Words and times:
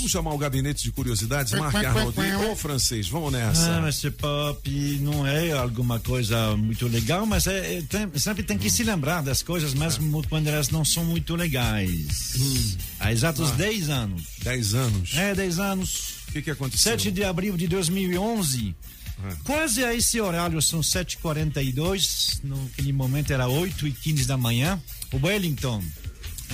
Vamos 0.00 0.12
chamar 0.12 0.32
o 0.32 0.38
gabinete 0.38 0.82
de 0.84 0.92
curiosidades, 0.92 1.52
Mark 1.52 1.74
Arnoldi 1.74 2.32
ou 2.48 2.56
francês. 2.56 3.06
Vamos 3.06 3.30
nessa. 3.32 3.76
Ah, 3.76 3.80
mas 3.82 4.00
pop 4.18 4.98
não 5.02 5.26
é 5.26 5.52
alguma 5.52 6.00
coisa 6.00 6.56
muito 6.56 6.88
legal, 6.88 7.26
mas 7.26 7.46
é, 7.46 7.76
é 7.76 7.82
tem, 7.82 8.10
sempre 8.18 8.42
tem 8.42 8.56
que 8.56 8.68
hum. 8.68 8.70
se 8.70 8.82
lembrar 8.82 9.22
das 9.22 9.42
coisas, 9.42 9.74
mesmo 9.74 10.22
é. 10.22 10.26
quando 10.26 10.46
elas 10.46 10.70
não 10.70 10.86
são 10.86 11.04
muito 11.04 11.36
legais. 11.36 12.32
Hum. 12.40 12.76
Há 12.98 13.12
exatos 13.12 13.50
ah. 13.50 13.56
10 13.56 13.90
anos. 13.90 14.22
10 14.42 14.74
anos? 14.74 15.14
É, 15.16 15.34
10 15.34 15.58
anos. 15.58 16.14
O 16.28 16.32
que, 16.32 16.42
que 16.42 16.50
aconteceu? 16.50 16.92
7 16.92 17.10
de 17.10 17.22
abril 17.22 17.54
de 17.58 17.68
2011. 17.68 18.74
É. 19.22 19.36
Quase 19.44 19.84
a 19.84 19.94
esse 19.94 20.18
horário, 20.18 20.62
são 20.62 20.80
7h42. 20.80 22.40
Naquele 22.42 22.94
momento 22.94 23.34
era 23.34 23.46
8 23.46 23.86
e 23.86 23.92
15 23.92 24.24
da 24.24 24.38
manhã. 24.38 24.80
O 25.12 25.26
Wellington 25.26 25.84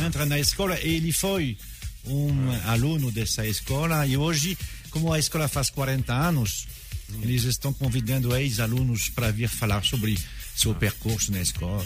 entra 0.05 0.27
na 0.27 0.37
escola 0.37 0.77
e 0.81 0.97
ele 0.97 1.13
foi 1.13 1.57
um 2.07 2.51
aluno 2.71 3.11
dessa 3.11 3.47
escola. 3.47 4.07
E 4.07 4.17
hoje, 4.17 4.57
como 4.91 5.13
a 5.13 5.19
escola 5.19 5.49
faz 5.49 5.71
40 5.71 6.13
anos, 6.13 6.67
hum. 7.11 7.21
eles 7.23 7.45
estão 7.45 7.73
convidando 7.73 8.35
ex-alunos 8.37 9.09
para 9.09 9.31
vir 9.31 9.49
falar 9.49 9.85
sobre 9.85 10.19
seu 10.55 10.75
percurso 10.75 11.33
na 11.33 11.41
escola. 11.41 11.85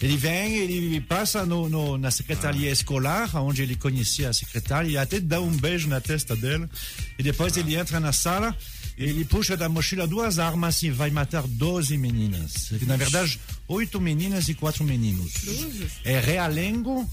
Ele 0.00 0.16
vem, 0.16 0.56
ele 0.58 1.00
passa 1.00 1.44
no, 1.44 1.68
no, 1.68 1.98
na 1.98 2.10
secretaria 2.10 2.70
ah. 2.70 2.72
escolar, 2.72 3.34
onde 3.36 3.62
ele 3.62 3.74
conhecia 3.74 4.28
a 4.28 4.32
secretária, 4.32 4.88
e 4.88 4.96
até 4.96 5.18
dá 5.18 5.40
um 5.40 5.50
beijo 5.50 5.88
na 5.88 6.00
testa 6.00 6.36
dela. 6.36 6.70
E 7.18 7.22
depois 7.22 7.56
ah. 7.56 7.60
ele 7.60 7.74
entra 7.74 7.98
na 7.98 8.12
sala 8.12 8.56
ele 8.98 9.24
puxa 9.24 9.56
da 9.56 9.68
mochila 9.68 10.08
duas 10.08 10.40
armas 10.40 10.82
e 10.82 10.90
vai 10.90 11.08
matar 11.08 11.46
12 11.46 11.96
meninas. 11.96 12.72
Na 12.82 12.96
verdade, 12.96 13.38
oito 13.68 14.00
meninas 14.00 14.48
e 14.48 14.54
quatro 14.54 14.82
meninos. 14.82 15.32
É 16.04 16.18
Realengo, 16.18 17.08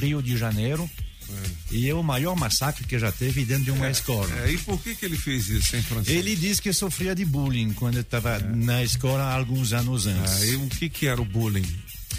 Rio 0.00 0.22
de 0.22 0.36
Janeiro. 0.36 0.88
É. 1.28 1.74
E 1.74 1.88
é 1.88 1.94
o 1.94 2.02
maior 2.02 2.36
massacre 2.36 2.84
que 2.84 2.98
já 2.98 3.10
teve 3.10 3.44
dentro 3.44 3.64
de 3.64 3.70
uma 3.70 3.86
é, 3.86 3.90
escola. 3.90 4.28
É, 4.44 4.52
e 4.52 4.58
por 4.58 4.80
que, 4.80 4.94
que 4.94 5.04
ele 5.04 5.16
fez 5.16 5.48
isso 5.48 5.76
em 5.76 5.82
francês? 5.82 6.16
Ele 6.16 6.36
disse 6.36 6.62
que 6.62 6.72
sofria 6.72 7.14
de 7.14 7.24
bullying 7.24 7.72
quando 7.72 7.98
estava 7.98 8.36
é. 8.36 8.42
na 8.42 8.82
escola 8.82 9.22
há 9.22 9.34
alguns 9.34 9.72
anos 9.72 10.06
antes. 10.06 10.42
Ah, 10.42 10.46
e 10.46 10.56
o 10.56 10.68
que, 10.68 10.88
que 10.88 11.06
era 11.06 11.20
o 11.20 11.24
bullying? 11.24 11.66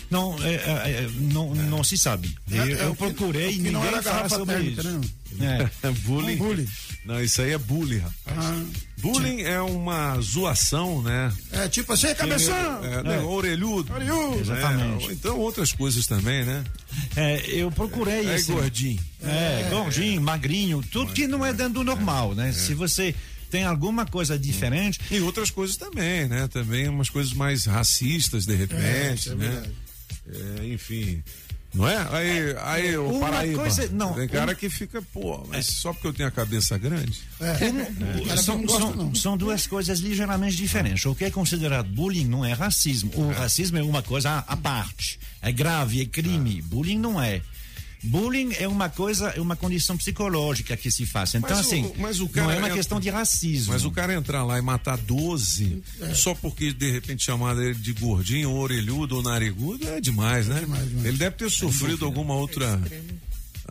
Não, 0.10 0.36
é, 0.42 0.54
é, 0.54 1.10
não, 1.20 1.54
não 1.54 1.84
se 1.84 1.98
sabe. 1.98 2.34
Eu, 2.50 2.66
eu 2.66 2.96
procurei 2.96 3.56
e 3.56 3.60
ninguém 3.60 4.02
fala 4.02 4.30
sobre 4.30 4.60
isso. 4.62 4.84
Né? 4.84 5.02
bullying. 6.06 6.38
bullying. 6.38 6.68
Não, 7.06 7.24
isso 7.24 7.42
aí 7.42 7.54
é 7.54 7.58
bullying, 7.58 8.00
rapaz. 8.00 8.38
Ah, 8.38 8.66
bullying 8.98 9.42
é 9.42 9.62
uma 9.62 10.20
zoação, 10.20 11.02
né? 11.02 11.32
É 11.52 11.68
tipo 11.70 11.94
assim, 11.94 12.14
cabeção! 12.14 12.84
É, 12.84 13.04
né? 13.04 13.20
Orelhudo. 13.20 13.94
Orelhudo. 13.94 14.42
Exatamente. 14.42 15.12
então 15.14 15.40
outras 15.40 15.72
coisas 15.72 16.06
também, 16.06 16.44
né? 16.44 16.64
É, 17.16 17.44
eu 17.48 17.72
procurei. 17.72 18.28
É, 18.28 18.36
é 18.36 18.42
gordinho. 18.42 19.00
É, 19.24 19.68
gordinho, 19.70 20.22
magrinho, 20.22 20.84
tudo 20.92 21.14
que 21.14 21.28
não 21.28 21.46
é 21.46 21.54
dentro 21.54 21.76
do 21.76 21.84
normal, 21.84 22.36
né? 22.36 22.52
Se 22.52 22.74
você 22.74 23.16
tem 23.50 23.64
alguma 23.64 24.06
coisa 24.06 24.38
diferente. 24.38 25.00
E 25.10 25.20
outras 25.22 25.50
coisas 25.50 25.78
também, 25.78 26.28
né? 26.28 26.48
Também 26.48 26.88
umas 26.88 27.10
coisas 27.10 27.34
mais 27.34 27.66
racistas, 27.66 28.46
de 28.46 28.56
repente, 28.56 29.30
é, 29.30 29.36
né? 29.36 29.64
É, 30.30 30.66
enfim. 30.66 31.24
Não 31.74 31.88
é? 31.88 32.08
Aí, 32.12 32.56
aí 32.62 32.98
o 32.98 33.20
Paraíba. 33.20 33.62
Coisa, 33.62 33.90
não, 33.92 34.14
tem 34.14 34.28
cara 34.28 34.54
um... 34.54 34.56
que 34.56 34.70
fica, 34.70 35.02
pô, 35.14 35.46
mas 35.50 35.68
é. 35.68 35.72
só 35.72 35.94
porque 35.94 36.08
eu 36.08 36.14
tenho 36.14 36.30
a 36.30 36.32
cabeça 36.32 36.78
grande. 36.78 37.22
É. 37.40 38.32
é. 38.32 38.38
São, 38.38 38.68
são, 38.68 39.16
são, 39.16 39.38
duas 39.38 39.68
coisas 39.68 40.00
ligeiramente 40.00 40.56
diferentes. 40.56 41.06
O 41.06 41.14
que 41.14 41.26
é 41.26 41.32
considerado 41.32 41.88
bullying 41.88 42.26
não 42.26 42.44
é 42.44 42.54
racismo. 42.54 43.12
O 43.16 43.32
é. 43.32 43.36
racismo 43.36 43.78
é 43.78 43.84
uma 43.84 44.02
coisa 44.02 44.44
à 44.48 44.58
parte. 44.58 45.20
É 45.42 45.52
grave, 45.52 46.02
é 46.02 46.06
crime. 46.06 46.64
Ah. 46.64 46.68
Bullying 46.68 46.98
não 46.98 47.22
é. 47.22 47.42
Bullying 48.04 48.54
é 48.60 48.68
uma 48.68 48.90
coisa, 48.90 49.30
é 49.30 49.42
uma 49.42 49.56
condição 49.56 49.98
psicológica 49.98 50.78
que 50.78 50.92
se 50.92 51.06
faz. 51.06 51.34
Então, 51.34 51.50
mas 51.50 51.60
assim, 51.60 51.86
o, 51.86 51.96
mas 52.00 52.20
o 52.20 52.30
não 52.34 52.44
é 52.52 52.58
uma 52.58 52.68
entra, 52.68 52.76
questão 52.76 53.00
de 53.00 53.10
racismo. 53.10 53.74
Mas 53.74 53.86
o 53.86 53.92
cara 53.92 54.14
entrar 54.14 54.44
lá 54.44 54.58
e 54.58 54.62
matar 54.62 54.98
12 54.98 55.82
é. 56.02 56.14
só 56.14 56.36
porque 56.36 56.72
de 56.72 56.92
repente 56.92 57.24
chamar 57.24 57.58
ele 57.58 57.74
de 57.74 57.94
gordinho, 57.94 58.52
ou 58.52 58.58
orelhudo 58.58 59.18
ou 59.18 59.24
narigudo 59.24 59.88
é 59.88 60.00
demais, 60.00 60.48
né? 60.48 60.58
É 60.58 60.60
demais, 60.62 60.88
demais. 60.88 61.06
Ele 61.06 61.18
deve 61.18 61.36
ter 61.36 61.50
sofrido 61.50 62.06
alguma 62.06 62.36
outra 62.36 62.80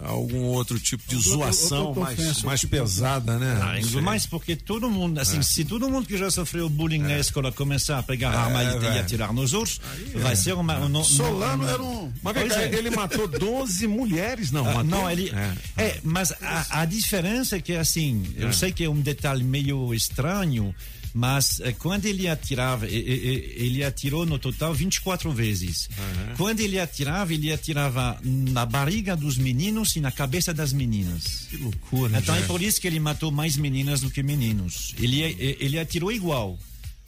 algum 0.02 0.44
outro 0.44 0.78
tipo 0.78 1.02
de 1.08 1.16
zoação 1.16 1.94
mais, 1.94 2.42
mais 2.42 2.64
pesada, 2.64 3.38
né? 3.38 3.58
Ah, 3.60 4.00
mais 4.00 4.26
porque 4.26 4.54
todo 4.54 4.90
mundo, 4.90 5.18
assim, 5.18 5.38
é. 5.38 5.42
se 5.42 5.64
todo 5.64 5.88
mundo 5.88 6.06
que 6.06 6.16
já 6.16 6.30
sofreu 6.30 6.68
bullying 6.68 7.02
é. 7.04 7.08
na 7.08 7.18
escola 7.18 7.50
começar 7.50 7.98
a 7.98 8.02
pegar 8.02 8.32
é, 8.32 8.36
arma 8.36 8.62
e, 8.62 8.94
e 8.94 8.98
atirar 8.98 9.32
nos 9.32 9.52
outros, 9.52 9.80
Aí, 9.92 10.20
vai 10.20 10.36
ser 10.36 10.52
uma. 10.54 10.78
Um, 10.78 11.04
Solano 11.04 11.66
era 11.66 11.82
um. 11.82 12.12
Mas 12.22 12.36
é. 12.52 12.74
ele 12.74 12.90
matou 12.90 13.26
12 13.28 13.86
mulheres, 13.86 14.50
não? 14.50 14.66
Ah, 14.68 14.84
não, 14.84 15.10
ele. 15.10 15.32
É, 15.76 15.82
é 15.82 16.00
mas 16.02 16.32
a, 16.40 16.82
a 16.82 16.84
diferença 16.84 17.56
é 17.56 17.60
que, 17.60 17.72
assim, 17.72 18.22
eu 18.36 18.52
sei 18.52 18.72
que 18.72 18.84
é 18.84 18.90
um 18.90 19.00
detalhe 19.00 19.44
meio 19.44 19.94
estranho, 19.94 20.74
mas 21.16 21.60
eh, 21.60 21.72
quando 21.72 22.04
ele 22.04 22.28
atirava, 22.28 22.86
ele 22.86 23.82
atirou 23.82 24.26
no 24.26 24.38
total 24.38 24.74
24 24.74 25.32
vezes. 25.32 25.88
Uhum. 25.96 26.36
Quando 26.36 26.60
ele 26.60 26.78
atirava, 26.78 27.32
ele 27.32 27.50
atirava 27.50 28.20
na 28.22 28.66
barriga 28.66 29.16
dos 29.16 29.38
meninos 29.38 29.96
e 29.96 30.00
na 30.00 30.12
cabeça 30.12 30.52
das 30.52 30.74
meninas. 30.74 31.46
Que 31.48 31.56
loucura. 31.56 32.18
Então 32.18 32.36
é 32.36 32.42
por 32.42 32.60
isso 32.60 32.78
que 32.78 32.86
ele 32.86 33.00
matou 33.00 33.32
mais 33.32 33.56
meninas 33.56 34.02
do 34.02 34.10
que 34.10 34.22
meninos. 34.22 34.94
Ele, 35.00 35.22
ele 35.58 35.78
atirou 35.78 36.12
igual. 36.12 36.58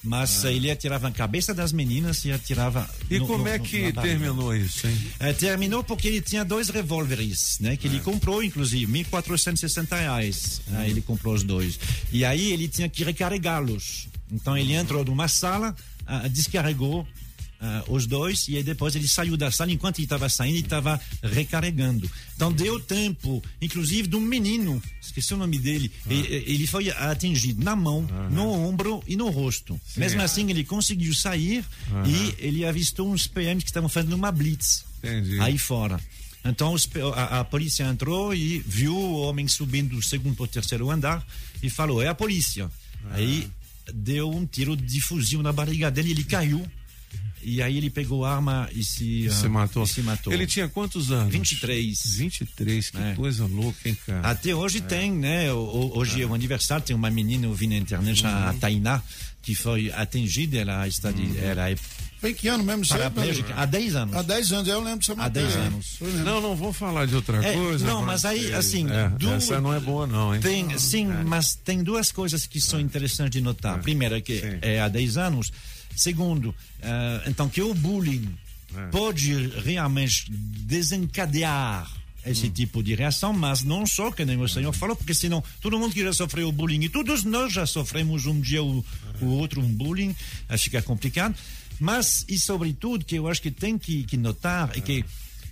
Mas 0.03 0.45
ah. 0.45 0.53
ele 0.53 0.71
atirava 0.71 1.09
na 1.09 1.15
cabeça 1.15 1.53
das 1.53 1.73
meninas 1.73 2.25
e 2.25 2.31
atirava. 2.31 2.89
E 3.11 3.19
no, 3.19 3.27
como 3.27 3.45
no, 3.45 3.49
é 3.49 3.59
que 3.59 3.93
terminou 3.93 4.55
isso, 4.55 4.87
hein? 4.87 4.97
É, 5.19 5.33
terminou 5.33 5.83
porque 5.83 6.07
ele 6.07 6.21
tinha 6.21 6.45
dois 6.45 6.69
revólveres, 6.69 7.59
né? 7.61 7.77
Que 7.77 7.89
ele 7.89 7.97
é. 7.97 8.01
comprou, 8.01 8.43
inclusive, 8.43 8.91
1.460 8.91 9.99
reais. 9.99 10.61
Hum. 10.69 10.73
Né, 10.73 10.89
ele 10.89 11.01
comprou 11.01 11.35
os 11.35 11.43
dois. 11.43 11.79
E 12.13 12.25
aí 12.25 12.53
ele 12.53 12.69
tinha 12.69 12.89
que 12.89 13.03
recarregá-los. 13.03 14.09
Então 14.31 14.57
ele 14.57 14.73
entrou 14.75 15.05
numa 15.05 15.27
sala, 15.27 15.75
uh, 16.07 16.29
descarregou 16.29 17.07
uh, 17.61 17.93
os 17.93 18.07
dois 18.07 18.49
e 18.49 18.57
aí 18.57 18.63
depois 18.63 18.95
ele 18.95 19.09
saiu 19.09 19.37
da 19.37 19.51
sala. 19.51 19.73
Enquanto 19.73 19.99
ele 19.99 20.07
estava 20.07 20.29
saindo, 20.29 20.57
ele 20.57 20.65
estava 20.65 21.01
recarregando. 21.23 22.11
Então 22.35 22.53
deu 22.53 22.79
tempo, 22.81 23.43
inclusive, 23.61 24.09
de 24.09 24.17
um 24.17 24.21
menino, 24.21 24.83
esqueci 25.01 25.35
o 25.35 25.37
nome 25.37 25.59
dele, 25.59 25.91
ah. 26.07 26.13
ele 26.13 26.67
foi 26.67 26.91
atingido 26.91 27.63
na 27.63 27.75
mão, 27.75 28.07
no 28.31 28.49
ombro 28.49 29.03
e 29.07 29.17
no 29.17 29.29
rosto. 29.29 29.79
Sim. 29.87 30.01
Mesmo 30.01 30.23
assim, 30.23 30.49
ele 30.51 30.65
conseguiu 30.65 31.15
sair 31.15 31.65
e 32.07 32.35
ele 32.39 32.65
avistou 32.65 33.11
uns 33.11 33.27
PMs 33.27 33.65
que 33.65 33.71
estavam 33.71 33.89
fazendo 33.89 34.15
uma 34.15 34.31
blitz 34.31 34.85
Entendi. 35.03 35.41
aí 35.41 35.59
fora. 35.59 36.01
Então 36.45 36.75
a, 37.15 37.41
a, 37.41 37.45
polícia 37.45 37.85
entrou 37.85 38.35
e 38.35 38.61
viu 38.61 38.95
o 38.95 39.21
homem 39.21 39.47
subindo 39.49 39.97
do 39.97 40.03
segundo 40.03 40.37
para 40.37 40.45
o 40.45 40.49
terceiro 40.49 40.91
andar 40.91 41.27
e 41.63 41.69
falou: 41.69 42.01
é 42.01 42.09
a 42.09 42.15
polícia. 42.15 42.71
Aí 43.11 43.51
deu 43.93 44.31
um 44.31 44.47
tiro 44.47 44.77
de 44.77 45.01
fuzil 45.01 45.43
na 45.43 45.53
barriga 45.53 45.91
dele, 45.91 46.11
ele 46.11 46.25
caiu 46.25 46.65
e 47.55 47.63
aí 47.63 47.77
ele 47.77 47.91
pegou 47.91 48.25
a 48.25 48.35
arma 48.35 48.69
e 48.73 48.85
se, 48.85 49.27
e 49.27 49.31
se, 49.31 49.47
uh, 49.47 49.51
matou. 49.51 49.85
E 49.85 49.87
se 49.87 50.03
matou. 50.03 50.33
Ele 50.33 50.47
tinha 50.47 50.69
quantos 50.69 51.11
anos? 51.11 51.33
23. 51.33 52.17
23, 52.17 52.91
que 52.91 52.99
é. 52.99 53.15
coisa 53.15 53.47
louca, 53.47 53.89
hein, 53.89 53.97
cara? 54.07 54.29
Até 54.29 54.55
hoje 54.55 54.79
é. 54.79 54.81
tem, 54.83 55.13
né? 55.13 55.53
Hoje 55.53 56.21
é. 56.21 56.25
é 56.25 56.27
o 56.27 56.35
aniversário, 56.35 56.85
tem 56.85 56.95
uma 56.95 57.11
menina, 57.11 57.47
eu 57.47 57.55
vi 57.55 57.67
na 57.67 57.77
internet, 57.77 58.25
uhum. 58.25 58.31
a 58.31 58.55
Tainá, 58.55 59.03
que 59.43 59.55
foi 59.55 59.91
atingida, 59.93 60.59
ela 60.59 60.87
está 60.87 61.11
de, 61.11 61.23
uhum. 61.23 61.39
ela 61.39 61.71
é 61.71 61.77
foi 62.21 62.35
que 62.35 62.49
ano 62.49 62.65
mesmo? 62.65 62.87
Paraplégica, 62.87 63.55
há 63.57 63.65
10 63.65 63.95
anos. 63.95 64.17
Há 64.17 64.23
10 64.23 64.53
anos, 64.53 64.69
eu 64.69 64.81
lembro 64.81 64.99
de 64.99 65.07
você 65.07 65.15
Há 65.17 65.29
10 65.29 65.57
anos. 65.57 65.99
Não, 66.25 66.41
não 66.41 66.57
vou 66.57 66.73
falar 66.73 67.07
de 67.07 67.15
outra 67.15 67.45
é, 67.45 67.53
coisa. 67.53 67.87
Não, 67.87 68.05
mas 68.05 68.25
aí, 68.25 68.53
assim. 68.55 68.87
É. 68.91 69.37
Essa 69.37 69.61
não 69.61 69.73
é 69.73 69.79
boa, 69.79 70.05
não, 70.07 70.35
hein? 70.35 70.41
Tem, 70.41 70.77
sim, 70.79 71.09
é. 71.09 71.23
mas 71.23 71.55
tem 71.55 71.83
duas 71.83 72.11
coisas 72.11 72.45
que 72.45 72.61
são 72.61 72.81
interessantes 72.81 73.31
de 73.31 73.41
notar. 73.41 73.79
É. 73.79 73.83
Primeiro, 73.83 74.17
é 74.17 74.21
que 74.21 74.41
sim. 74.41 74.59
é 74.63 74.81
há 74.81 74.89
10 74.89 75.17
anos. 75.17 75.53
Segundo, 75.99 76.51
uh, 76.51 76.55
então 77.29 77.49
que 77.49 77.61
o 77.61 77.75
bullying 77.75 78.29
é. 78.73 78.87
pode 78.87 79.49
realmente 79.65 80.31
desencadear 80.31 81.91
esse 82.25 82.47
hum. 82.47 82.51
tipo 82.51 82.83
de 82.85 82.95
reação, 82.95 83.33
mas 83.33 83.65
não 83.65 83.85
só, 83.85 84.13
que 84.13 84.25
nem 84.25 84.41
o 84.41 84.49
senhor 84.49 84.73
falou, 84.73 84.95
porque 84.95 85.13
senão 85.13 85.43
todo 85.61 85.77
mundo 85.77 85.93
que 85.93 86.03
já 86.03 86.13
sofreu 86.13 86.53
bullying, 86.53 86.85
e 86.85 86.89
todos 86.89 87.25
nós 87.25 87.53
já 87.53 87.67
sofremos 87.67 88.27
um 88.27 88.41
dia 88.41 88.63
ou 88.63 88.85
o 89.21 89.27
outro 89.27 89.61
um 89.61 89.69
bullying, 89.69 90.15
fica 90.57 90.81
complicado. 90.83 91.35
Mas, 91.81 92.25
e 92.29 92.39
sobretudo, 92.39 93.05
que 93.05 93.17
eu 93.17 93.27
acho 93.27 93.43
que 93.43 93.51
tem 93.51 93.77
que, 93.77 94.05
que 94.05 94.17
notar 94.17 94.71
é 94.77 94.81
que 94.81 95.05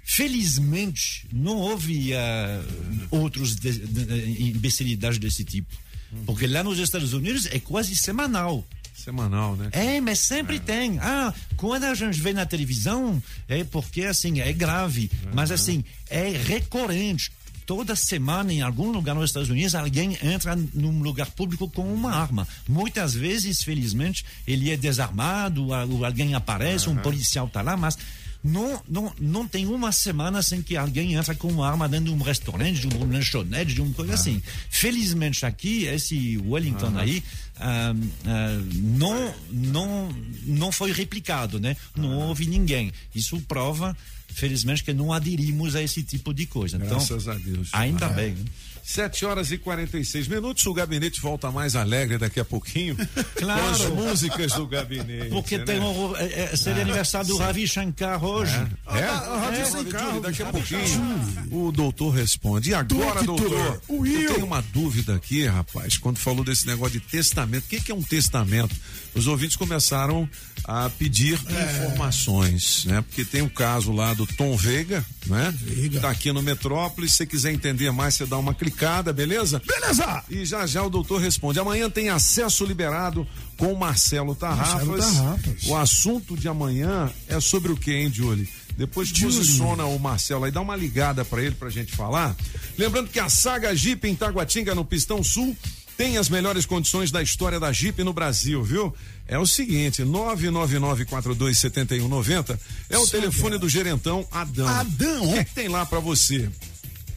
felizmente 0.05 1.27
não 1.33 1.57
houve 1.57 2.13
uh, 2.13 3.07
outros 3.11 3.57
de, 3.57 3.73
de, 3.73 4.05
de, 4.05 4.43
imbecilidades 4.51 5.19
desse 5.19 5.45
tipo. 5.45 5.75
Hum. 6.13 6.23
Porque 6.27 6.47
lá 6.47 6.63
nos 6.63 6.79
Estados 6.79 7.13
Unidos 7.13 7.47
é 7.47 7.59
quase 7.59 7.97
semanal 7.97 8.65
semanal, 8.97 9.57
né? 9.57 9.69
É, 9.73 10.01
mas 10.01 10.21
sempre 10.21 10.57
é. 10.57 10.61
tem. 10.61 10.99
Ah, 11.01 11.33
quando 11.57 11.85
a 11.85 11.95
gente 11.95 12.21
vê 12.21 12.33
na 12.33 12.47
televisão, 12.47 13.23
é 13.49 13.65
porque 13.65 14.03
assim, 14.03 14.41
é 14.41 14.53
grave. 14.53 15.11
Uhum. 15.25 15.31
Mas 15.35 15.51
assim, 15.51 15.85
é 16.09 16.31
recorrente. 16.31 17.31
Toda 17.65 17.97
semana, 17.97 18.53
em 18.53 18.63
algum 18.63 18.93
lugar 18.93 19.15
nos 19.15 19.31
Estados 19.31 19.51
Unidos, 19.51 19.75
alguém 19.75 20.17
entra 20.23 20.55
num 20.55 21.03
lugar 21.03 21.29
público 21.33 21.69
com 21.69 21.93
uma 21.93 22.13
arma. 22.13 22.47
Muitas 22.69 23.13
vezes, 23.13 23.63
felizmente, 23.63 24.25
ele 24.47 24.71
é 24.71 24.77
desarmado, 24.77 25.75
alguém 25.75 26.35
aparece, 26.35 26.89
uhum. 26.89 26.95
um 26.95 26.99
policial 26.99 27.49
está 27.49 27.63
lá, 27.63 27.77
mas 27.77 27.99
Não, 28.47 28.83
não, 28.89 29.13
não 29.19 29.49
tem 29.49 29.67
uma 29.67 29.91
semana 29.91 30.41
sem 30.43 30.63
que 30.63 30.77
alguém 30.77 31.15
entra 31.15 31.35
com 31.35 31.49
uma 31.49 31.69
arma 31.69 31.89
dentro 31.89 32.07
de 32.07 32.13
um 32.13 32.23
restaurante, 32.23 32.87
de 32.87 32.97
um 32.97 33.11
lanchonete, 33.11 33.75
de 33.75 33.83
uma 33.83 33.93
coisa 33.93 34.13
ah. 34.13 34.15
assim. 34.15 34.41
Felizmente 34.71 35.45
aqui, 35.45 35.85
esse 35.85 36.39
Wellington 36.39 36.93
ah. 36.95 37.01
aí, 37.01 37.23
ah, 37.59 37.95
ah, 38.25 38.63
não, 38.75 39.35
não, 39.51 40.17
não 40.45 40.73
foi 40.73 40.93
replicado, 40.93 41.59
né? 41.59 41.77
Não 41.97 42.23
ah. 42.23 42.27
houve 42.27 42.47
ninguém. 42.47 42.93
Isso 43.15 43.41
prova, 43.43 43.97
felizmente, 44.37 44.85
que 44.85 44.93
não 44.93 45.13
aderimos 45.13 45.75
a 45.75 45.83
esse 45.83 46.03
tipo 46.03 46.33
de 46.35 46.47
coisa. 46.47 46.77
Então, 46.77 46.91
Graças 46.91 47.23
então, 47.23 47.35
a 47.35 47.39
Deus. 47.39 47.69
Ainda 47.73 48.09
bem. 48.11 48.35
Né? 48.35 48.45
7 48.87 49.25
horas 49.27 49.51
e 49.51 49.59
46 49.59 50.29
minutos. 50.29 50.65
O 50.65 50.73
gabinete 50.73 51.21
volta 51.21 51.51
mais 51.51 51.75
alegre 51.75 52.19
daqui 52.19 52.39
a 52.39 52.45
pouquinho. 52.45 52.97
Claro. 53.37 53.61
Com 53.61 53.69
as 53.69 53.91
músicas 53.91 54.53
do 54.53 54.67
gabinete. 54.67 55.29
Porque 55.29 55.59
né? 55.59 55.65
tem 55.65 55.81
um, 55.81 56.17
é, 56.17 56.45
é, 56.53 56.57
seria 56.57 56.83
ah, 56.83 56.85
aniversário 56.85 57.29
do 57.29 57.37
Ravi 57.37 57.67
Shankar 57.67 58.25
hoje. 58.25 58.55
É? 58.87 58.99
é? 58.99 59.05
Ah, 59.05 59.41
Ravi 59.45 59.59
é, 59.59 59.65
Shankar. 59.65 60.21
Daqui 60.21 60.43
a 60.43 60.47
pouquinho 60.47 61.47
o 61.51 61.73
doutor 61.73 62.11
responde. 62.11 62.71
E 62.71 62.75
agora, 62.75 63.23
doutor? 63.23 63.81
Eu 63.89 64.35
tenho 64.35 64.47
uma 64.47 64.63
dúvida 64.63 65.17
aqui, 65.17 65.47
rapaz, 65.47 65.99
quando 65.99 66.19
falou 66.19 66.45
desse 66.45 66.67
negócio 66.67 66.99
de 66.99 67.07
testamento. 67.07 67.65
O 67.65 67.69
que, 67.69 67.81
que 67.81 67.93
é 67.93 67.95
um 67.95 68.03
testamento? 68.03 68.75
Os 69.15 69.27
ouvintes 69.27 69.57
começaram 69.57 70.29
a 70.65 70.89
pedir 70.91 71.39
é. 71.49 71.63
informações, 71.63 72.85
né? 72.87 73.03
Porque 73.03 73.25
tem 73.25 73.43
o 73.43 73.47
um 73.47 73.49
caso 73.49 73.93
lá 73.93 74.15
do 74.15 74.26
Tom 74.35 74.57
Veiga, 74.57 75.05
né? 75.27 75.55
Veiga. 75.59 76.01
Tá 76.01 76.11
aqui 76.11 76.33
no 76.33 76.43
Metrópolis. 76.43 77.13
Se 77.13 77.19
você 77.19 77.27
quiser 77.27 77.53
entender 77.53 77.91
mais, 77.91 78.15
você 78.15 78.27
dá 78.27 78.39
uma 78.39 78.55
clicada, 78.55 79.13
beleza? 79.13 79.63
Beleza! 79.67 80.25
E 80.29 80.45
já 80.45 80.67
já 80.67 80.83
o 80.83 80.91
doutor 80.91 81.21
responde. 81.21 81.59
Amanhã 81.59 81.89
tem 81.89 82.09
acesso 82.09 82.65
liberado 82.65 83.27
com 83.57 83.73
o 83.73 83.79
Marcelo 83.79 84.35
Tarrafas. 84.35 84.87
Marcelo 84.87 85.15
Tarrafas. 85.15 85.65
O 85.65 85.77
assunto 85.77 86.37
de 86.37 86.49
amanhã 86.49 87.11
é 87.29 87.41
sobre 87.41 87.73
o 87.73 87.77
que, 87.77 87.93
hein, 87.93 88.11
Julie? 88.13 88.49
Depois 88.77 89.11
posiciona 89.11 89.87
o 89.87 89.99
Marcelo 89.99 90.45
aí, 90.45 90.53
dá 90.53 90.61
uma 90.61 90.77
ligada 90.77 91.25
para 91.25 91.43
ele 91.43 91.55
pra 91.55 91.71
gente 91.71 91.93
falar. 91.93 92.37
Lembrando 92.77 93.09
que 93.09 93.19
a 93.19 93.29
Saga 93.29 93.75
Jeep 93.75 94.07
em 94.07 94.15
Taguatinga, 94.15 94.75
no 94.75 94.85
Pistão 94.85 95.25
Sul, 95.25 95.57
tem 95.97 96.19
as 96.19 96.29
melhores 96.29 96.67
condições 96.67 97.11
da 97.11 97.23
história 97.23 97.59
da 97.59 97.73
Jeep 97.73 98.05
no 98.05 98.13
Brasil, 98.13 98.63
viu? 98.63 98.95
É 99.27 99.39
o 99.39 99.47
seguinte, 99.47 100.03
999427190 100.03 102.59
é 102.91 102.99
o 102.99 103.07
telefone 103.07 103.57
do 103.59 103.67
gerentão 103.69 104.27
Adão. 104.31 104.69
Adão? 104.69 105.25
O 105.25 105.33
que, 105.33 105.39
é 105.39 105.45
que 105.45 105.55
tem 105.55 105.69
lá 105.69 105.87
para 105.87 106.01
você? 106.01 106.51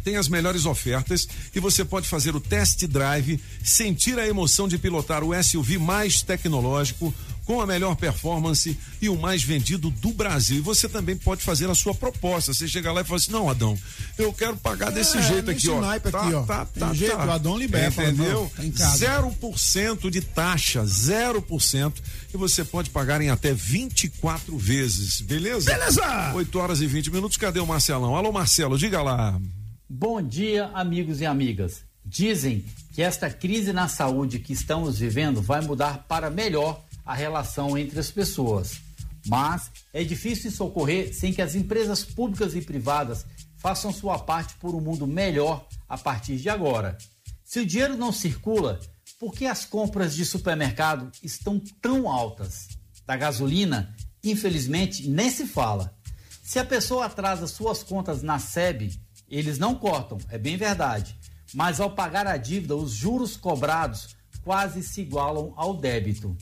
tem 0.04 0.18
as 0.18 0.28
melhores 0.28 0.66
ofertas 0.66 1.28
e 1.54 1.60
você 1.60 1.86
pode 1.86 2.08
fazer 2.08 2.36
o 2.36 2.40
test 2.40 2.86
drive, 2.88 3.40
sentir 3.64 4.18
a 4.18 4.28
emoção 4.28 4.68
de 4.68 4.78
pilotar 4.78 5.24
o 5.24 5.44
SUV 5.44 5.78
mais 5.78 6.22
tecnológico, 6.22 7.14
com 7.50 7.60
a 7.60 7.66
melhor 7.66 7.96
performance 7.96 8.78
e 9.02 9.10
o 9.10 9.18
mais 9.18 9.42
vendido 9.42 9.90
do 9.90 10.14
Brasil. 10.14 10.58
E 10.58 10.62
você 10.62 10.88
também 10.88 11.18
pode 11.18 11.42
fazer 11.42 11.68
a 11.68 11.74
sua 11.74 11.96
proposta. 11.96 12.54
Você 12.54 12.68
chega 12.68 12.92
lá 12.92 13.02
e 13.02 13.04
fala 13.04 13.18
assim: 13.18 13.32
não, 13.32 13.50
Adão, 13.50 13.76
eu 14.20 14.32
quero 14.32 14.56
pagar 14.56 14.92
desse 14.92 15.18
é, 15.18 15.22
jeito 15.24 15.50
aqui, 15.50 15.68
ó. 15.68 15.82
Tá, 15.82 15.94
aqui, 15.96 16.34
ó. 16.36 16.44
Tá, 16.44 16.66
tá, 16.66 16.94
jeito, 16.94 17.18
tá. 17.18 17.26
o 17.26 17.32
Adão 17.32 17.58
libera. 17.58 17.88
Entendeu? 17.88 18.52
Fala, 18.56 18.70
0% 18.70 20.00
tá 20.00 20.10
de 20.12 20.22
taxa, 20.22 20.84
0%. 20.84 21.94
E 22.32 22.38
você 22.38 22.64
pode 22.64 22.92
pagar 22.92 23.20
em 23.20 23.32
até 23.32 23.52
24 23.52 24.56
vezes, 24.56 25.20
beleza? 25.20 25.72
Beleza! 25.72 26.34
8 26.36 26.60
horas 26.60 26.82
e 26.82 26.86
20 26.86 27.10
minutos. 27.10 27.36
Cadê 27.36 27.60
o 27.60 27.66
Marcelão? 27.66 28.16
Alô, 28.16 28.32
Marcelo, 28.32 28.78
diga 28.78 29.02
lá. 29.02 29.42
Bom 29.90 30.22
dia, 30.22 30.70
amigos 30.76 31.20
e 31.20 31.26
amigas. 31.26 31.82
Dizem 32.06 32.64
que 32.94 33.02
esta 33.02 33.28
crise 33.28 33.74
na 33.74 33.88
saúde 33.88 34.38
que 34.38 34.54
estamos 34.54 35.00
vivendo 35.00 35.42
vai 35.42 35.62
mudar 35.62 36.06
para 36.08 36.30
melhor 36.30 36.88
a 37.10 37.16
relação 37.16 37.76
entre 37.76 38.00
as 38.00 38.12
pessoas. 38.12 38.82
Mas 39.26 39.72
é 39.92 40.04
difícil 40.04 40.52
isso 40.52 40.64
ocorrer 40.64 41.12
sem 41.12 41.34
que 41.34 41.42
as 41.42 41.56
empresas 41.56 42.06
públicas 42.06 42.54
e 42.54 42.62
privadas 42.62 43.26
façam 43.58 43.92
sua 43.92 44.20
parte 44.20 44.54
por 44.60 44.76
um 44.76 44.80
mundo 44.80 45.08
melhor 45.08 45.68
a 45.88 45.98
partir 45.98 46.38
de 46.38 46.50
agora. 46.50 46.96
Se 47.44 47.62
o 47.62 47.66
dinheiro 47.66 47.98
não 47.98 48.12
circula, 48.12 48.80
por 49.20 49.34
que 49.34 49.48
as 49.48 49.66
compras 49.66 50.16
de 50.16 50.24
supermercado 50.24 51.12
estão 51.24 51.60
tão 51.82 52.08
altas? 52.08 52.68
Da 53.08 53.18
gasolina, 53.18 53.96
infelizmente, 54.24 55.10
nem 55.10 55.32
se 55.32 55.48
fala. 55.48 55.98
Se 56.44 56.60
a 56.60 56.64
pessoa 56.64 57.08
atrasa 57.08 57.48
suas 57.48 57.82
contas 57.82 58.22
na 58.22 58.38
SEB, 58.38 58.92
eles 59.28 59.58
não 59.58 59.74
cortam, 59.74 60.20
é 60.30 60.38
bem 60.38 60.58
verdade. 60.58 61.18
Mas 61.56 61.80
ao 61.80 61.90
pagar 61.90 62.28
a 62.28 62.38
dívida, 62.38 62.76
os 62.76 62.92
juros 62.92 63.36
cobrados 63.36 64.16
quase 64.44 64.84
se 64.84 65.02
igualam 65.02 65.54
ao 65.56 65.76
débito. 65.76 66.38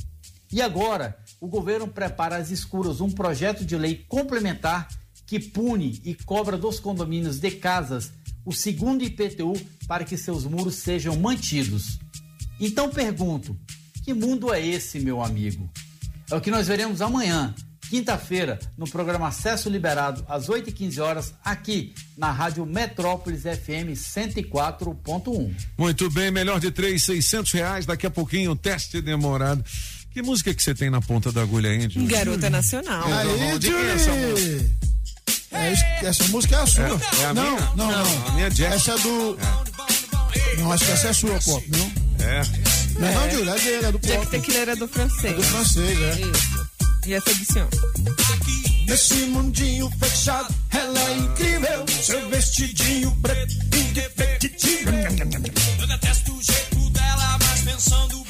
E 0.52 0.62
agora, 0.62 1.18
o 1.42 1.48
governo 1.48 1.88
prepara 1.88 2.38
às 2.38 2.52
escuras 2.52 3.02
um 3.02 3.12
projeto 3.12 3.66
de 3.66 3.76
lei 3.76 4.06
complementar 4.08 4.88
que 5.26 5.40
pune 5.40 6.02
e 6.06 6.16
cobra 6.16 6.58
dos 6.58 6.80
condomínios 6.80 7.40
de 7.40 7.52
casas 7.52 8.12
o 8.46 8.54
segundo 8.54 9.04
IPTU 9.04 9.54
para 9.88 10.06
que 10.06 10.18
seus 10.18 10.46
muros 10.46 10.76
sejam 10.76 11.18
mantidos. 11.18 12.00
Então 12.60 12.90
pergunto: 12.90 13.58
que 14.06 14.14
mundo 14.14 14.54
é 14.54 14.66
esse, 14.66 15.00
meu 15.00 15.22
amigo? 15.22 15.70
É 16.32 16.36
o 16.36 16.42
que 16.42 16.50
nós 16.50 16.68
veremos 16.68 17.02
amanhã, 17.02 17.54
quinta-feira, 17.90 18.58
no 18.78 18.90
programa 18.90 19.28
Acesso 19.28 19.70
Liberado, 19.70 20.26
às 20.30 20.48
8h15 20.48 21.02
horas, 21.02 21.34
aqui 21.44 21.94
na 22.18 22.32
Rádio 22.32 22.66
Metrópolis 22.66 23.44
FM 23.44 23.96
104.1. 23.96 25.54
Muito 25.78 26.10
bem, 26.10 26.32
melhor 26.32 26.60
de 26.60 26.72
três, 26.72 27.04
seiscentos 27.04 27.52
reais, 27.52 27.86
daqui 27.86 28.08
a 28.08 28.12
pouquinho, 28.12 28.56
teste 28.56 29.02
demorado. 29.02 29.64
Que 30.18 30.24
música 30.24 30.52
que 30.52 30.64
você 30.64 30.74
tem 30.74 30.90
na 30.90 31.00
ponta 31.00 31.32
da 31.32 31.44
agulha 31.44 31.70
aí, 31.70 31.88
Julie? 31.88 32.08
Garota 32.08 32.50
Nacional. 32.50 33.06
Aí, 33.06 33.60
quem 33.60 33.72
é 33.72 33.94
essa 33.94 34.12
música? 34.12 34.72
É, 35.52 36.06
essa 36.08 36.24
música 36.30 36.56
é 36.56 36.60
a 36.60 36.66
sua. 36.66 36.86
É, 36.86 37.22
é 37.22 37.26
a 37.28 37.34
não, 37.36 37.44
minha? 37.44 37.72
Não, 37.76 37.92
não, 37.92 38.28
A 38.28 38.32
minha 38.32 38.50
Jack. 38.50 38.74
Essa 38.74 38.94
é 38.94 38.98
do. 38.98 39.38
É. 39.40 40.56
Não, 40.60 40.72
acho 40.72 40.86
que 40.86 40.92
essa 40.92 41.10
é 41.10 41.14
sua, 41.14 41.40
pô, 41.42 41.64
não? 41.68 42.26
É. 42.26 42.42
Não, 42.98 43.08
é. 43.08 43.14
não, 43.14 43.30
Júlia, 43.30 43.52
é 43.52 43.60
dele, 43.60 43.86
é 43.86 43.92
do 43.92 44.00
pop. 44.00 44.12
Jack 44.12 44.32
Tequila 44.32 44.72
é 44.72 44.76
do 44.76 44.88
francês. 44.88 45.34
É 45.34 45.36
do 45.36 45.44
francês, 45.44 46.02
é. 46.02 46.12
Isso. 46.14 46.68
E 47.06 47.14
essa 47.14 47.30
edição? 47.30 47.70
Nesse 48.88 49.14
mundinho 49.28 49.88
fechado, 50.00 50.52
ela 50.72 51.00
é 51.00 51.18
incrível. 51.20 51.86
Seu 52.02 52.28
vestidinho 52.28 53.16
preto, 53.22 53.54
indefectível. 53.54 54.94
Eu 55.80 55.88
detesto 55.88 56.34
o 56.34 56.42
jeito 56.42 56.90
dela, 56.90 57.38
mas 57.40 57.62
pensando 57.62 58.27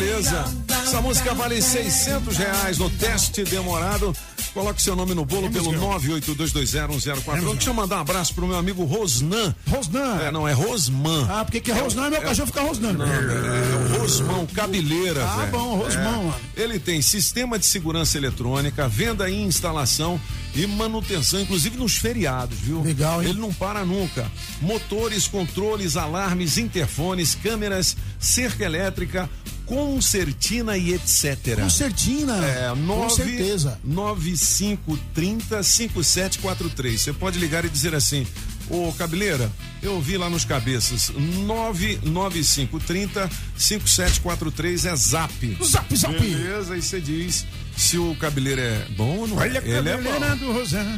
Beleza. 0.00 0.44
Essa 0.82 1.02
música 1.02 1.34
vale 1.34 1.60
600 1.60 2.34
reais 2.38 2.78
no 2.78 2.88
teste 2.88 3.44
demorado. 3.44 4.16
Coloque 4.54 4.80
seu 4.82 4.96
nome 4.96 5.14
no 5.14 5.24
bolo 5.24 5.46
é 5.46 5.50
pelo 5.50 5.70
982201041. 5.72 7.52
Deixa 7.52 7.70
eu 7.70 7.74
mandar 7.74 7.98
um 7.98 8.00
abraço 8.00 8.34
pro 8.34 8.46
meu 8.46 8.56
amigo 8.56 8.82
Rosnan. 8.84 9.54
Rosnan? 9.68 10.18
É, 10.22 10.32
não, 10.32 10.48
é 10.48 10.52
Rosman. 10.52 11.26
Ah, 11.30 11.44
porque 11.44 11.60
que 11.60 11.70
é 11.70 11.74
Rosnan 11.74 12.08
e 12.08 12.10
meu 12.10 12.20
é, 12.20 12.22
cachorro 12.24 12.46
fica 12.48 12.62
rosnando. 12.62 12.98
Não, 12.98 13.06
é, 13.06 13.14
é 13.14 13.94
o 13.96 14.00
Rosmão, 14.00 14.46
cabeleira, 14.46 15.24
Ah, 15.24 15.36
velho. 15.36 15.52
bom, 15.52 15.76
Rosmão, 15.76 16.34
é. 16.56 16.62
Ele 16.62 16.80
tem 16.80 17.00
sistema 17.00 17.58
de 17.58 17.66
segurança 17.66 18.16
eletrônica, 18.18 18.88
venda 18.88 19.30
e 19.30 19.40
instalação 19.40 20.20
e 20.54 20.66
manutenção, 20.66 21.40
inclusive 21.40 21.76
nos 21.76 21.96
feriados, 21.96 22.58
viu? 22.58 22.82
Legal, 22.82 23.22
hein? 23.22 23.28
Ele 23.30 23.38
não 23.38 23.52
para 23.52 23.84
nunca. 23.84 24.28
Motores, 24.60 25.28
controles, 25.28 25.96
alarmes, 25.96 26.58
interfones, 26.58 27.36
câmeras, 27.36 27.96
cerca 28.18 28.64
elétrica, 28.64 29.30
concertina 29.70 30.76
e 30.76 30.92
etc. 30.94 31.60
Concertina? 31.60 32.44
É, 32.44 32.74
9, 32.74 32.84
com 32.84 33.08
certeza. 33.08 33.78
9530 33.84 35.62
5743. 35.62 37.00
Você 37.00 37.12
pode 37.12 37.38
ligar 37.38 37.64
e 37.64 37.68
dizer 37.68 37.94
assim: 37.94 38.26
Ô 38.68 38.92
Cabeleira, 38.92 39.48
eu 39.80 40.00
vi 40.00 40.16
lá 40.16 40.28
nos 40.28 40.44
cabeças 40.44 41.10
99530 41.10 43.30
5743 43.56 44.86
é 44.86 44.96
zap. 44.96 45.58
Zap, 45.64 45.96
zap. 45.96 46.18
Beleza, 46.18 46.74
aí 46.74 46.82
você 46.82 47.00
diz 47.00 47.46
se 47.76 47.96
o 47.96 48.14
cabeleiro 48.16 48.60
é 48.60 48.84
bom 48.96 49.20
ou 49.20 49.26
não 49.26 49.38
Olha 49.38 49.58
é. 49.58 49.68
Ele 49.68 49.88
é 49.88 49.96
bom. 49.96 50.36
do 50.36 50.52
Rosana. 50.52 50.84